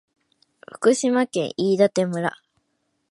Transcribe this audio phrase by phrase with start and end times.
[0.73, 2.35] 福島県飯舘村